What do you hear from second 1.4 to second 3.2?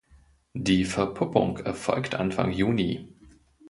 erfolgt Anfang Juni.